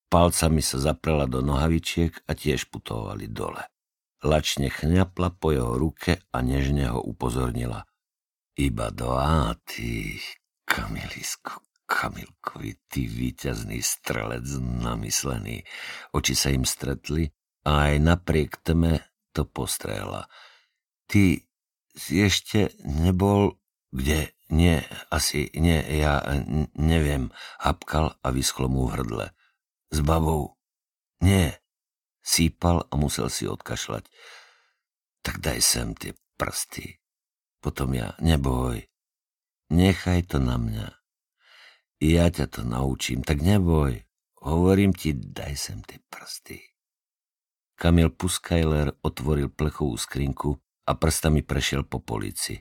Palcami 0.09 0.65
sa 0.65 0.81
zaprela 0.81 1.29
do 1.29 1.45
nohavičiek 1.45 2.25
a 2.25 2.33
tiež 2.33 2.73
putovali 2.73 3.29
dole. 3.29 3.61
Lačne 4.25 4.73
chňapla 4.73 5.37
po 5.37 5.53
jeho 5.53 5.77
ruke 5.77 6.25
a 6.33 6.39
nežne 6.43 6.91
ho 6.91 6.99
upozornila. 6.99 7.85
Iba 8.59 8.91
do 8.91 9.15
áty, 9.15 10.19
Kamilisku, 10.67 11.63
Kamilkovi, 11.87 12.75
ty 12.91 13.07
víťazný 13.07 13.79
strelec 13.85 14.49
namyslený. 14.59 15.63
Oči 16.11 16.35
sa 16.35 16.51
im 16.51 16.67
stretli 16.67 17.31
a 17.69 17.93
aj 17.93 17.95
napriek 18.03 18.65
tme 18.65 19.05
to 19.31 19.47
postrehla. 19.47 20.27
Ty 21.07 21.39
si 21.95 22.15
ešte 22.19 22.75
nebol 22.83 23.61
kde? 23.95 24.33
Nie, 24.49 24.81
asi 25.13 25.53
nie, 25.53 25.77
ja 26.01 26.25
neviem. 26.73 27.29
Hapkal 27.61 28.17
a 28.25 28.33
vyschlo 28.33 28.73
mu 28.73 28.89
v 28.89 28.97
hrdle. 28.97 29.27
S 29.91 30.01
babou? 30.05 30.57
Nie, 31.19 31.59
Sípal 32.29 32.85
a 32.93 32.95
musel 33.01 33.33
si 33.33 33.49
odkašľať. 33.49 34.05
Tak 35.25 35.41
daj 35.41 35.65
sem 35.65 35.97
tie 35.97 36.13
prsty. 36.37 37.01
potom 37.65 37.97
ja. 37.97 38.13
Neboj. 38.21 38.85
Nechaj 39.73 40.29
to 40.29 40.37
na 40.37 40.61
mňa. 40.61 40.89
Ja 42.05 42.29
ťa 42.29 42.47
to 42.53 42.63
naučím, 42.69 43.25
tak 43.25 43.41
neboj. 43.41 44.05
Hovorím 44.45 44.93
ti, 44.95 45.17
daj 45.17 45.55
sem 45.57 45.81
tie 45.83 45.99
prsty. 46.13 46.61
Kamil 47.75 48.13
Puskajler 48.13 48.95
otvoril 49.03 49.51
plechovú 49.51 49.97
skrinku 49.99 50.61
a 50.87 50.93
prstami 50.95 51.43
prešiel 51.43 51.89
po 51.89 51.99
polici. 51.99 52.61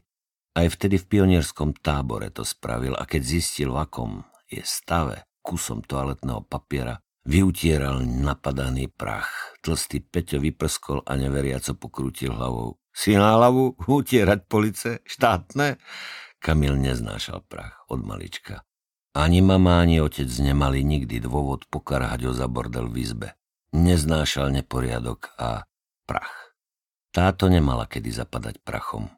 Aj 0.57 0.65
vtedy 0.65 0.97
v 0.97 1.05
pionierskom 1.05 1.75
tábore 1.77 2.33
to 2.33 2.41
spravil 2.41 2.97
a 2.97 3.05
keď 3.05 3.21
zistil, 3.21 3.75
v 3.75 3.83
akom 3.83 4.11
je 4.49 4.63
stave 4.65 5.27
kusom 5.45 5.85
toaletného 5.85 6.41
papiera, 6.49 6.97
vyutieral 7.27 8.07
napadaný 8.07 8.87
prach. 8.87 9.59
Tlstý 9.59 9.99
Peťo 9.99 10.39
vyprskol 10.39 11.03
a 11.03 11.19
neveriaco 11.19 11.75
pokrútil 11.75 12.31
hlavou. 12.31 12.79
Si 12.95 13.13
na 13.13 13.35
hlavu 13.35 13.75
utierať 13.85 14.47
police 14.47 15.03
štátne? 15.03 15.77
Kamil 16.39 16.79
neznášal 16.79 17.43
prach 17.45 17.83
od 17.91 18.01
malička. 18.01 18.63
Ani 19.17 19.43
mama, 19.43 19.83
ani 19.83 19.99
otec 19.99 20.29
nemali 20.29 20.85
nikdy 20.85 21.19
dôvod 21.19 21.67
pokarhať 21.67 22.29
ho 22.29 22.33
za 22.33 22.47
bordel 22.47 22.87
v 22.87 23.03
izbe. 23.03 23.29
Neznášal 23.75 24.53
neporiadok 24.55 25.35
a 25.35 25.67
prach. 26.07 26.55
Táto 27.11 27.49
nemala 27.49 27.89
kedy 27.89 28.13
zapadať 28.13 28.61
prachom. 28.61 29.09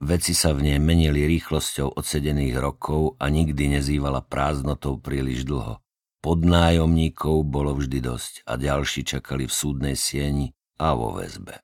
Veci 0.00 0.32
sa 0.32 0.56
v 0.56 0.72
nej 0.72 0.78
menili 0.80 1.28
rýchlosťou 1.28 2.00
odsedených 2.00 2.56
rokov 2.56 3.20
a 3.20 3.28
nikdy 3.28 3.78
nezývala 3.78 4.24
prázdnotou 4.24 4.98
príliš 4.98 5.44
dlho. 5.44 5.83
Podnájomníkov 6.24 7.44
bolo 7.44 7.76
vždy 7.76 8.00
dosť 8.00 8.48
a 8.48 8.56
ďalší 8.56 9.04
čakali 9.04 9.44
v 9.44 9.52
súdnej 9.52 9.92
sieni 9.92 10.56
a 10.80 10.96
vo 10.96 11.12
väzbe. 11.20 11.60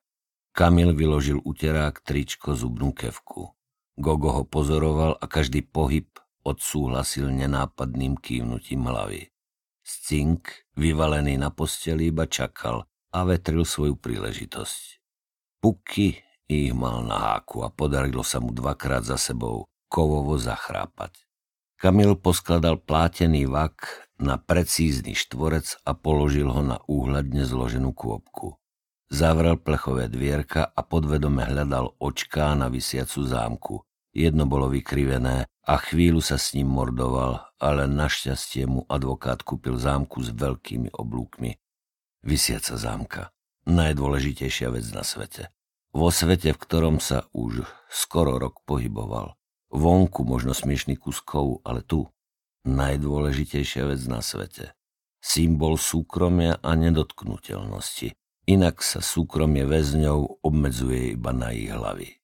Kamil 0.53 0.93
vyložil 0.93 1.41
uterák, 1.41 2.05
tričko, 2.05 2.53
zubnú 2.53 2.93
kevku. 2.93 3.57
Gogo 3.97 4.29
ho 4.37 4.45
pozoroval 4.45 5.17
a 5.17 5.25
každý 5.25 5.65
pohyb 5.65 6.13
odsúhlasil 6.45 7.33
nenápadným 7.33 8.21
kývnutím 8.21 8.85
hlavy. 8.85 9.33
Scink, 9.81 10.69
vyvalený 10.77 11.41
na 11.41 11.49
posteli, 11.49 12.13
iba 12.13 12.29
čakal 12.29 12.85
a 13.17 13.19
vetril 13.25 13.65
svoju 13.65 13.97
príležitosť. 13.97 15.01
Puky 15.65 16.21
ich 16.53 16.77
mal 16.77 17.01
na 17.09 17.17
háku 17.17 17.65
a 17.65 17.73
podarilo 17.73 18.21
sa 18.21 18.45
mu 18.45 18.53
dvakrát 18.53 19.09
za 19.09 19.17
sebou 19.17 19.65
kovovo 19.89 20.37
zachrápať. 20.37 21.30
Kamil 21.81 22.13
poskladal 22.21 22.77
plátený 22.77 23.49
vak 23.49 24.05
na 24.21 24.37
precízny 24.37 25.17
štvorec 25.17 25.81
a 25.89 25.97
položil 25.97 26.53
ho 26.53 26.61
na 26.61 26.77
úhľadne 26.85 27.41
zloženú 27.49 27.97
kôpku. 27.97 28.61
Zavrel 29.09 29.57
plechové 29.57 30.13
dvierka 30.13 30.69
a 30.69 30.81
podvedome 30.85 31.41
hľadal 31.41 31.97
očká 31.97 32.53
na 32.53 32.69
vysiacu 32.69 33.25
zámku. 33.25 33.75
Jedno 34.13 34.45
bolo 34.45 34.69
vykrivené 34.69 35.49
a 35.49 35.75
chvíľu 35.81 36.21
sa 36.21 36.37
s 36.37 36.53
ním 36.53 36.69
mordoval, 36.69 37.49
ale 37.57 37.89
našťastie 37.89 38.69
mu 38.69 38.85
advokát 38.85 39.41
kúpil 39.41 39.81
zámku 39.81 40.21
s 40.21 40.37
veľkými 40.37 40.93
oblúkmi. 40.93 41.57
Vysiaca 42.21 42.77
zámka. 42.77 43.23
Najdôležitejšia 43.65 44.69
vec 44.69 44.85
na 44.93 45.01
svete. 45.01 45.49
Vo 45.97 46.13
svete, 46.13 46.53
v 46.53 46.61
ktorom 46.61 47.01
sa 47.01 47.25
už 47.33 47.65
skoro 47.89 48.37
rok 48.37 48.61
pohyboval. 48.69 49.40
Vonku 49.71 50.27
možno 50.27 50.51
smiešný 50.51 50.99
kuskov, 50.99 51.63
ale 51.63 51.87
tu 51.87 52.11
najdôležitejšia 52.67 53.87
vec 53.87 54.03
na 54.11 54.19
svete. 54.21 54.75
Symbol 55.23 55.79
súkromia 55.79 56.59
a 56.59 56.75
nedotknutelnosti. 56.75 58.13
Inak 58.51 58.83
sa 58.83 58.99
súkromie 58.99 59.63
väzňov 59.69 60.43
obmedzuje 60.43 61.15
iba 61.15 61.31
na 61.31 61.55
ich 61.55 61.71
hlavy. 61.71 62.19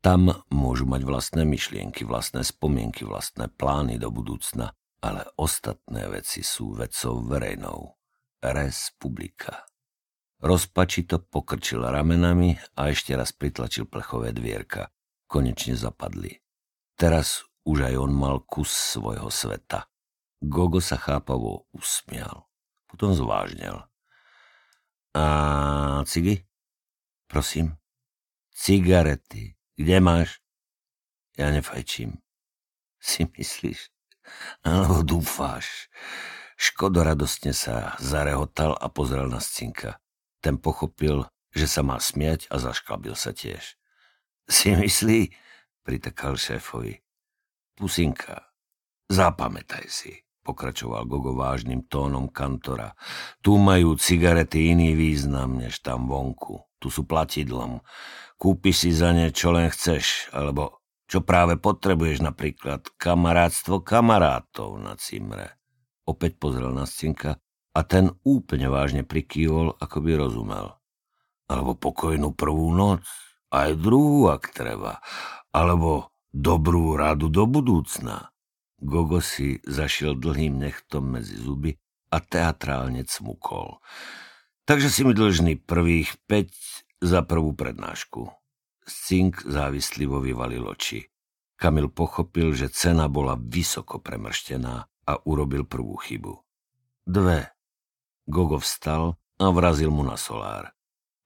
Tam 0.00 0.30
môžu 0.48 0.86
mať 0.86 1.02
vlastné 1.02 1.42
myšlienky, 1.42 2.06
vlastné 2.06 2.46
spomienky, 2.46 3.02
vlastné 3.02 3.50
plány 3.50 3.98
do 3.98 4.14
budúcna, 4.14 4.72
ale 5.02 5.26
ostatné 5.36 6.06
veci 6.06 6.46
sú 6.46 6.78
vecou 6.78 7.20
verejnou. 7.26 7.98
Res 8.40 8.94
publika. 8.96 9.66
Rozpačito 10.38 11.18
pokrčil 11.18 11.82
ramenami 11.82 12.54
a 12.78 12.94
ešte 12.94 13.18
raz 13.18 13.34
pritlačil 13.34 13.90
plechové 13.90 14.30
dvierka. 14.30 14.88
Konečne 15.26 15.74
zapadli. 15.74 16.45
Teraz 16.96 17.44
už 17.68 17.92
aj 17.92 17.94
on 18.00 18.12
mal 18.16 18.40
kus 18.40 18.72
svojho 18.72 19.28
sveta. 19.28 19.84
Gogo 20.40 20.80
sa 20.80 20.96
chápavo 20.96 21.68
usmial. 21.76 22.48
Potom 22.88 23.12
zvážnel. 23.12 23.84
A 25.12 25.24
cigy? 26.08 26.48
Prosím. 27.28 27.76
Cigarety. 28.56 29.56
Kde 29.76 29.96
máš? 30.00 30.40
Ja 31.36 31.52
nefajčím. 31.52 32.16
Si 32.96 33.28
myslíš? 33.28 33.92
Alebo 34.64 35.04
dúfáš? 35.04 35.92
Škodo 36.56 37.04
radostne 37.04 37.52
sa 37.52 37.92
zarehotal 38.00 38.72
a 38.72 38.88
pozrel 38.88 39.28
na 39.28 39.44
scinka. 39.44 40.00
Ten 40.40 40.56
pochopil, 40.56 41.28
že 41.52 41.68
sa 41.68 41.84
má 41.84 42.00
smiať 42.00 42.48
a 42.48 42.56
zašklabil 42.56 43.12
sa 43.12 43.36
tiež. 43.36 43.76
Si 44.48 44.72
myslí? 44.72 45.36
Pritakal 45.86 46.34
šéfovi. 46.34 46.98
Pusinka, 47.78 48.42
zapamätaj 49.06 49.86
si, 49.86 50.10
pokračoval 50.42 51.06
Gogo 51.06 51.30
vážnym 51.38 51.86
tónom 51.86 52.26
kantora. 52.26 52.90
Tu 53.38 53.54
majú 53.54 53.94
cigarety 53.94 54.74
iný 54.74 54.98
význam, 54.98 55.62
než 55.62 55.78
tam 55.86 56.10
vonku. 56.10 56.58
Tu 56.82 56.90
sú 56.90 57.06
platidlom. 57.06 57.86
Kúpiš 58.34 58.76
si 58.82 58.90
za 58.90 59.14
ne, 59.14 59.30
čo 59.30 59.54
len 59.54 59.70
chceš, 59.70 60.26
alebo 60.34 60.82
čo 61.06 61.22
práve 61.22 61.54
potrebuješ, 61.54 62.18
napríklad 62.18 62.90
kamarátstvo 62.98 63.86
kamarátov 63.86 64.82
na 64.82 64.98
cimre. 64.98 65.54
Opäť 66.02 66.34
pozrel 66.42 66.74
na 66.74 66.82
Scinka 66.82 67.38
a 67.70 67.80
ten 67.86 68.10
úplne 68.26 68.66
vážne 68.66 69.06
prikývol, 69.06 69.78
ako 69.78 70.02
by 70.02 70.10
rozumel. 70.18 70.66
Alebo 71.46 71.78
pokojnú 71.78 72.34
prvú 72.34 72.74
noc, 72.74 73.06
aj 73.50 73.78
druhú, 73.78 74.30
ak 74.30 74.50
treba. 74.52 75.00
Alebo 75.54 76.12
dobrú 76.36 76.94
radu 76.94 77.32
do 77.32 77.48
budúcna. 77.48 78.30
Gogo 78.76 79.24
si 79.24 79.56
zašiel 79.64 80.20
dlhým 80.20 80.60
nechtom 80.60 81.16
medzi 81.16 81.32
zuby 81.40 81.72
a 82.12 82.20
teatrálne 82.20 83.08
cmukol. 83.08 83.80
Takže 84.68 84.92
si 84.92 85.00
mi 85.08 85.16
dlžný 85.16 85.64
prvých 85.64 86.20
5 86.28 87.00
za 87.00 87.24
prvú 87.24 87.56
prednášku. 87.56 88.28
Scink 88.84 89.48
závislivo 89.48 90.20
vyvalil 90.20 90.62
oči. 90.68 91.08
Kamil 91.56 91.88
pochopil, 91.88 92.52
že 92.52 92.68
cena 92.68 93.08
bola 93.08 93.32
vysoko 93.40 93.96
premrštená 93.96 94.74
a 94.84 95.12
urobil 95.24 95.64
prvú 95.64 95.96
chybu. 95.96 96.36
Dve. 97.08 97.48
Gogo 98.28 98.60
vstal 98.60 99.16
a 99.40 99.46
vrazil 99.54 99.88
mu 99.88 100.04
na 100.04 100.20
solár. 100.20 100.75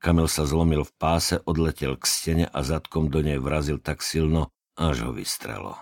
Kamil 0.00 0.32
sa 0.32 0.48
zlomil 0.48 0.80
v 0.88 0.92
páse, 0.96 1.36
odletel 1.44 2.00
k 2.00 2.04
stene 2.08 2.46
a 2.48 2.64
zadkom 2.64 3.12
do 3.12 3.20
nej 3.20 3.36
vrazil 3.36 3.76
tak 3.76 4.00
silno, 4.00 4.48
až 4.72 5.04
ho 5.04 5.12
vystrelo. 5.12 5.76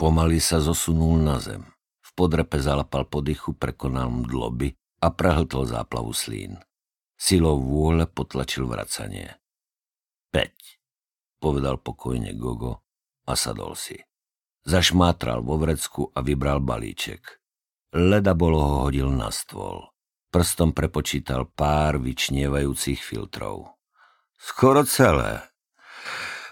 Pomaly 0.00 0.40
sa 0.40 0.56
zosunul 0.56 1.20
na 1.20 1.36
zem. 1.36 1.68
V 2.00 2.10
podrepe 2.16 2.56
zalapal 2.56 3.04
po 3.04 3.20
dychu, 3.20 3.52
prekonal 3.52 4.08
mdloby 4.08 4.72
a 5.04 5.12
prahltol 5.12 5.68
záplavu 5.68 6.16
slín. 6.16 6.56
Silou 7.20 7.60
vôle 7.60 8.08
potlačil 8.08 8.64
vracanie. 8.64 9.36
Peť, 10.32 10.80
povedal 11.36 11.76
pokojne 11.76 12.32
Gogo 12.32 12.80
a 13.28 13.36
sadol 13.36 13.76
si. 13.76 14.00
Zašmátral 14.64 15.44
vo 15.44 15.60
vrecku 15.60 16.08
a 16.16 16.24
vybral 16.24 16.64
balíček. 16.64 17.36
Leda 17.92 18.32
bolo 18.32 18.64
ho 18.64 18.70
hodil 18.88 19.12
na 19.12 19.28
stôl. 19.28 19.91
Prstom 20.32 20.72
prepočítal 20.72 21.44
pár 21.44 22.00
vyčnievajúcich 22.00 23.04
filtrov. 23.04 23.76
Skoro 24.40 24.80
celé. 24.88 25.44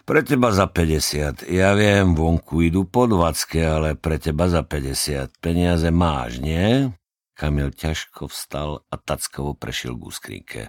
Pre 0.04 0.20
teba 0.20 0.52
za 0.52 0.68
50. 0.68 1.48
Ja 1.48 1.72
viem, 1.72 2.12
vonku 2.12 2.60
idú 2.60 2.84
po 2.84 3.08
20, 3.08 3.56
ale 3.64 3.96
pre 3.96 4.20
teba 4.20 4.52
za 4.52 4.68
50. 4.68 5.40
Peniaze 5.40 5.88
máš, 5.88 6.44
nie? 6.44 6.92
Kamil 7.32 7.72
ťažko 7.72 8.28
vstal 8.28 8.84
a 8.84 9.00
tackovo 9.00 9.56
prešiel 9.56 9.96
k 9.96 10.02
úskrinke. 10.04 10.62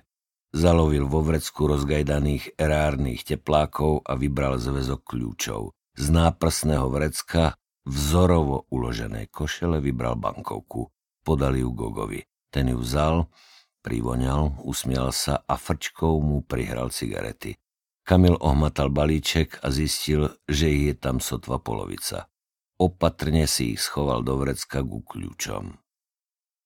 Zalovil 0.56 1.04
vo 1.04 1.20
vrecku 1.20 1.68
rozgajdaných 1.68 2.56
erárnych 2.56 3.28
teplákov 3.28 4.08
a 4.08 4.16
vybral 4.16 4.56
zväzok 4.56 5.04
kľúčov. 5.04 5.76
Z 6.00 6.16
náprsného 6.16 6.88
vrecka 6.88 7.60
vzorovo 7.84 8.72
uložené 8.72 9.28
košele 9.28 9.84
vybral 9.84 10.16
bankovku. 10.16 10.88
Podali 11.28 11.60
ju 11.60 11.76
Gogovi. 11.76 12.31
Ten 12.52 12.68
ju 12.68 12.84
vzal, 12.84 13.32
privoňal, 13.80 14.60
usmial 14.68 15.16
sa 15.16 15.40
a 15.48 15.56
frčkou 15.56 16.20
mu 16.20 16.44
prihral 16.44 16.92
cigarety. 16.92 17.56
Kamil 18.04 18.36
ohmatal 18.44 18.92
balíček 18.92 19.64
a 19.64 19.72
zistil, 19.72 20.36
že 20.44 20.68
ich 20.68 20.84
je 20.92 20.96
tam 21.00 21.24
sotva 21.24 21.64
polovica. 21.64 22.28
Opatrne 22.76 23.48
si 23.48 23.78
ich 23.78 23.82
schoval 23.82 24.26
do 24.26 24.36
vrecka 24.36 24.84
ku 24.84 25.00
kľúčom. 25.00 25.80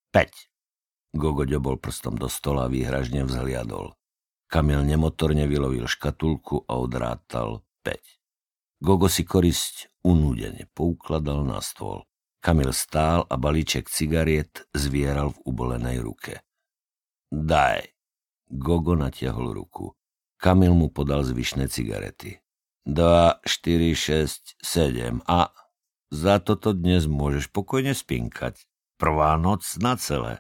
5. 0.10 1.14
Gogo 1.14 1.44
ďobol 1.46 1.78
prstom 1.78 2.18
do 2.18 2.32
stola 2.32 2.66
a 2.66 2.72
výhražne 2.72 3.28
vzhliadol. 3.28 3.94
Kamil 4.50 4.82
nemotorne 4.88 5.46
vylovil 5.46 5.86
škatulku 5.86 6.66
a 6.66 6.80
odrátal 6.80 7.62
5. 7.84 8.80
Gogo 8.82 9.06
si 9.12 9.28
korisť 9.28 9.92
unúdene 10.08 10.72
poukladal 10.72 11.44
na 11.44 11.60
stôl. 11.60 12.08
Kamil 12.46 12.78
stál 12.78 13.26
a 13.26 13.42
balíček 13.42 13.90
cigariet 13.90 14.70
zvieral 14.70 15.34
v 15.34 15.50
ubolenej 15.50 15.98
ruke. 15.98 16.46
Daj. 17.34 17.90
Gogo 18.54 18.94
natiahol 18.94 19.50
ruku. 19.50 19.98
Kamil 20.38 20.78
mu 20.78 20.94
podal 20.94 21.26
zvyšné 21.26 21.74
cigarety. 21.74 22.38
2, 22.86 23.42
4, 23.42 24.62
6, 24.62 24.62
7 24.62 25.26
a 25.26 25.50
za 26.14 26.38
toto 26.38 26.78
dnes 26.78 27.10
môžeš 27.10 27.50
pokojne 27.50 27.98
spinkať. 27.98 28.62
Prvá 28.96 29.36
noc 29.36 29.76
na 29.84 30.00
celé. 30.00 30.40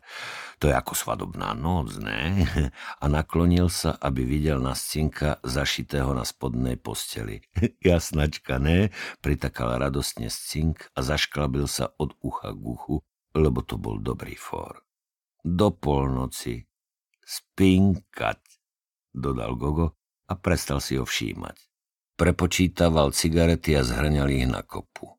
To 0.64 0.72
je 0.72 0.76
ako 0.76 0.96
svadobná 0.96 1.52
noc, 1.52 2.00
ne? 2.00 2.48
A 3.04 3.06
naklonil 3.12 3.68
sa, 3.68 4.00
aby 4.00 4.24
videl 4.24 4.64
na 4.64 4.72
scinka 4.72 5.44
zašitého 5.44 6.16
na 6.16 6.24
spodnej 6.24 6.80
posteli. 6.80 7.44
Jasnačka, 7.84 8.56
ne? 8.64 8.96
Pritakal 9.20 9.76
radostne 9.76 10.32
scink 10.32 10.88
a 10.96 11.04
zašklabil 11.04 11.68
sa 11.68 11.92
od 12.00 12.16
ucha 12.24 12.56
k 12.56 12.62
uchu, 12.64 12.96
lebo 13.36 13.60
to 13.60 13.76
bol 13.76 14.00
dobrý 14.00 14.40
fór. 14.40 14.80
Do 15.44 15.76
polnoci. 15.76 16.64
Spinkať, 17.26 18.40
dodal 19.12 19.60
Gogo 19.60 20.00
a 20.32 20.34
prestal 20.40 20.80
si 20.80 20.96
ho 20.96 21.04
všímať. 21.04 21.58
Prepočítaval 22.16 23.12
cigarety 23.12 23.76
a 23.76 23.84
zhrňal 23.84 24.32
ich 24.32 24.48
na 24.48 24.64
kopu. 24.64 25.15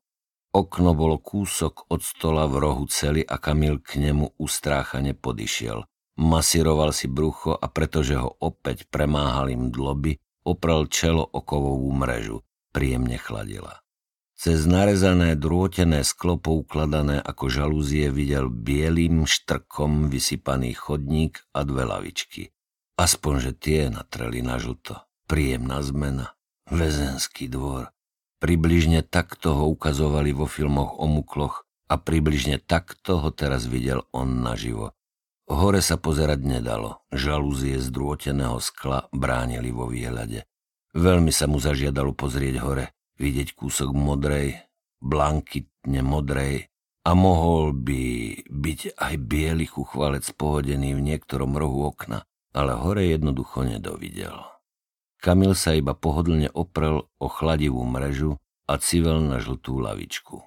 Okno 0.57 0.97
bolo 0.97 1.21
kúsok 1.21 1.85
od 1.93 2.01
stola 2.01 2.49
v 2.49 2.57
rohu 2.57 2.89
cely 2.89 3.21
a 3.21 3.37
Kamil 3.37 3.77
k 3.77 4.01
nemu 4.01 4.41
ustráchane 4.41 5.13
podišiel. 5.13 5.85
Masíroval 6.17 6.97
si 6.97 7.05
brucho 7.05 7.53
a 7.53 7.69
pretože 7.69 8.17
ho 8.17 8.33
opäť 8.41 8.89
premáhali 8.89 9.53
mdloby, 9.53 10.17
oprel 10.49 10.89
čelo 10.89 11.21
o 11.21 11.45
kovovú 11.45 11.93
mrežu. 11.93 12.41
Príjemne 12.73 13.21
chladila. 13.21 13.85
Cez 14.33 14.65
narezané 14.65 15.37
drôtené 15.37 16.01
sklo 16.01 16.41
poukladané 16.41 17.21
ako 17.21 17.53
žalúzie 17.53 18.09
videl 18.09 18.49
bielým 18.49 19.29
štrkom 19.29 20.09
vysypaný 20.09 20.73
chodník 20.73 21.37
a 21.53 21.61
dve 21.69 21.85
lavičky. 21.85 22.49
Aspoň, 22.97 23.33
že 23.45 23.51
tie 23.53 23.79
natreli 23.93 24.41
na 24.41 24.57
žlto. 24.57 25.05
Príjemná 25.29 25.85
zmena. 25.85 26.33
Väzenský 26.65 27.45
dvor. 27.45 27.93
Približne 28.37 29.01
takto 29.01 29.57
ho 29.57 29.65
ukazovali 29.73 30.29
vo 30.29 30.45
filmoch 30.45 31.01
o 31.01 31.09
mukloch 31.09 31.65
a 31.89 31.97
približne 31.97 32.61
takto 32.61 33.17
ho 33.17 33.33
teraz 33.33 33.65
videl 33.65 34.05
on 34.13 34.45
naživo. 34.45 34.93
Hore 35.47 35.79
sa 35.79 35.95
pozerať 35.95 36.43
nedalo, 36.43 37.01
žalúzie 37.09 37.79
z 37.79 37.87
drôteného 37.89 38.59
skla 38.59 39.07
bránili 39.15 39.71
vo 39.71 39.87
výhľade. 39.87 40.43
Veľmi 40.91 41.31
sa 41.31 41.47
mu 41.47 41.57
zažiadalo 41.57 42.11
pozrieť 42.11 42.59
hore, 42.61 42.85
vidieť 43.15 43.55
kúsok 43.55 43.95
modrej, 43.95 44.59
blankitne 44.99 46.03
modrej 46.03 46.67
a 47.07 47.15
mohol 47.15 47.71
by 47.71 48.03
byť 48.43 48.99
aj 48.99 49.13
biely 49.23 49.65
chuchvalec 49.65 50.27
pohodený 50.35 50.93
v 50.93 51.05
niektorom 51.15 51.55
rohu 51.55 51.89
okna, 51.89 52.27
ale 52.51 52.75
hore 52.75 53.07
jednoducho 53.07 53.63
nedovidel. 53.63 54.56
Kamil 55.27 55.59
sa 55.59 55.75
iba 55.75 55.91
pohodlne 55.91 56.47
oprel 56.55 57.03
o 57.19 57.27
chladivú 57.27 57.83
mrežu 57.83 58.39
a 58.63 58.79
civel 58.79 59.19
na 59.27 59.43
žltú 59.43 59.75
lavičku. 59.75 60.39